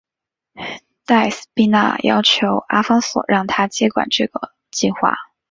[1.05, 5.15] 黛丝碧娜要求阿方索让她接管这个计画。